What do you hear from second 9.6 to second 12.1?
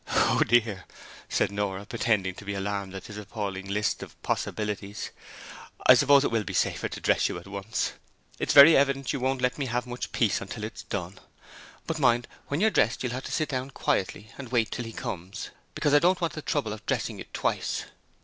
have much peace until it is done, but